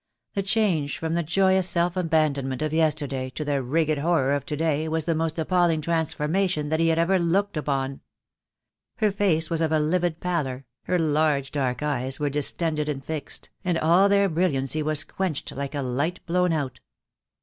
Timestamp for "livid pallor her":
9.79-10.97